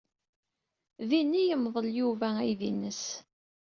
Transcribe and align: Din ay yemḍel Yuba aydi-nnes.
Din 1.09 1.31
ay 1.39 1.45
yemḍel 1.49 1.87
Yuba 1.99 2.27
aydi-nnes. 2.41 3.03